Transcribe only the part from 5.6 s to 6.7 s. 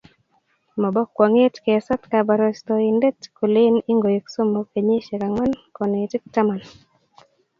konetik taman